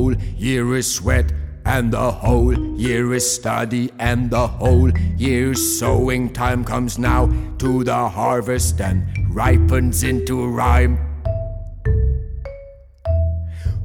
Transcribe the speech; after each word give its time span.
whole 0.00 0.14
year 0.38 0.76
is 0.76 0.94
sweat, 0.94 1.30
and 1.66 1.92
the 1.92 2.10
whole 2.10 2.58
year 2.78 3.12
is 3.12 3.30
study, 3.30 3.90
and 3.98 4.30
the 4.30 4.46
whole 4.46 4.90
year's 5.18 5.78
sowing 5.78 6.32
time 6.32 6.64
comes 6.64 6.98
now 6.98 7.26
to 7.58 7.84
the 7.84 8.08
harvest 8.08 8.80
and 8.80 9.04
ripens 9.28 10.02
into 10.02 10.46
rhyme. 10.46 10.96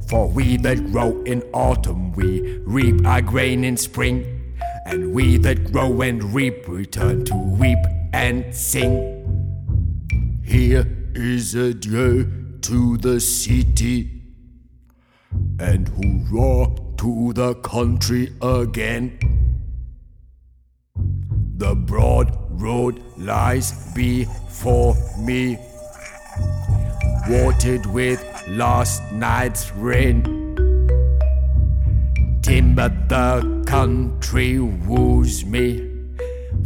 For 0.08 0.26
we 0.26 0.56
that 0.58 0.90
grow 0.90 1.22
in 1.24 1.42
autumn, 1.52 2.12
we 2.12 2.60
reap 2.64 3.06
our 3.06 3.20
grain 3.20 3.62
in 3.62 3.76
spring, 3.76 4.24
and 4.86 5.12
we 5.12 5.36
that 5.38 5.70
grow 5.70 6.00
and 6.00 6.24
reap 6.32 6.66
return 6.66 7.26
to 7.26 7.36
weep 7.36 7.84
and 8.14 8.54
sing. 8.54 8.96
Here 10.42 10.86
is 11.14 11.54
adieu 11.54 12.58
to 12.62 12.96
the 12.96 13.20
city, 13.20 14.15
and 15.58 15.88
hurrah 15.88 16.66
to 16.96 17.32
the 17.32 17.54
country 17.56 18.32
again. 18.42 19.18
The 21.56 21.74
broad 21.74 22.36
road 22.50 23.02
lies 23.16 23.72
before 23.94 24.94
me, 25.18 25.58
watered 27.28 27.86
with 27.86 28.22
last 28.48 29.02
night's 29.12 29.72
rain. 29.72 30.22
Timber 32.42 32.90
the 33.08 33.64
country 33.66 34.58
woos 34.58 35.44
me 35.44 35.90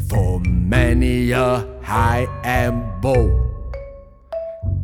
for 0.09 0.41
many 0.41 1.31
a 1.31 1.67
high 1.83 2.27
and 2.43 3.01
bough. 3.01 3.47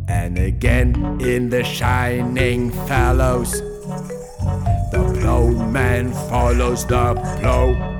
And 0.09 0.38
again 0.38 1.20
in 1.20 1.50
the 1.50 1.64
shining 1.64 2.70
fallows, 2.70 3.61
the 3.87 5.19
plowman 5.21 6.13
follows 6.29 6.87
the 6.87 7.15
plow. 7.15 7.95